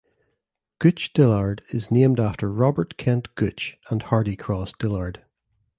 Gooch 0.79 1.13
Dillard 1.13 1.63
is 1.69 1.91
named 1.91 2.19
after 2.19 2.51
Robert 2.51 2.97
Kent 2.97 3.35
Gooch 3.35 3.77
and 3.91 4.01
Hardy 4.01 4.35
Cross 4.35 4.73
Dillard. 4.79 5.23